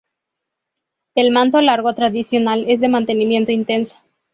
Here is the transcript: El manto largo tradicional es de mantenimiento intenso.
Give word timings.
El 1.15 1.29
manto 1.29 1.61
largo 1.61 1.93
tradicional 1.93 2.65
es 2.67 2.79
de 2.79 2.89
mantenimiento 2.89 3.51
intenso. 3.51 3.97